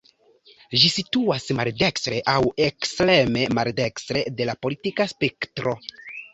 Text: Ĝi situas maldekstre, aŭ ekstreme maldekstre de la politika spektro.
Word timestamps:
Ĝi 0.83 0.87
situas 0.93 1.45
maldekstre, 1.59 2.23
aŭ 2.33 2.39
ekstreme 2.69 3.47
maldekstre 3.61 4.27
de 4.41 4.51
la 4.53 4.59
politika 4.67 5.11
spektro. 5.17 5.79